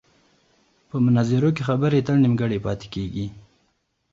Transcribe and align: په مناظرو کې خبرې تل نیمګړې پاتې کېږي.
په 0.89 0.95
مناظرو 1.05 1.49
کې 1.55 1.63
خبرې 1.69 1.99
تل 2.07 2.17
نیمګړې 2.23 2.59
پاتې 2.65 2.87
کېږي. 2.93 3.25